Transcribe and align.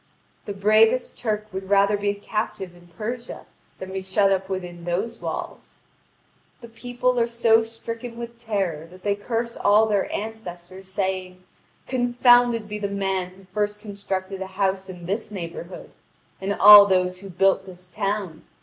The 0.45 0.53
bravest 0.53 1.15
Turk 1.15 1.45
would 1.53 1.69
rather 1.69 1.95
be 1.95 2.09
a 2.09 2.15
captive 2.15 2.75
in 2.75 2.87
Persia 2.87 3.45
than 3.77 3.93
be 3.93 4.01
shut 4.01 4.31
up 4.31 4.49
within 4.49 4.83
those 4.85 5.21
walls. 5.21 5.81
The 6.61 6.69
people 6.69 7.19
are 7.19 7.27
so 7.27 7.61
stricken 7.61 8.17
with 8.17 8.39
terror 8.39 8.87
that 8.87 9.03
they 9.03 9.13
curse 9.13 9.55
all 9.55 9.85
their 9.85 10.11
ancestors, 10.11 10.91
saying: 10.91 11.43
"Confounded 11.87 12.67
be 12.67 12.79
the 12.79 12.87
man 12.87 13.29
who 13.35 13.43
first 13.51 13.79
constructed 13.79 14.41
a 14.41 14.47
house 14.47 14.89
in 14.89 15.05
this 15.05 15.29
neighbourhood, 15.29 15.91
and 16.41 16.55
all 16.55 16.87
those 16.87 17.19
who 17.19 17.29
built 17.29 17.67
this 17.67 17.87
town! 17.87 18.41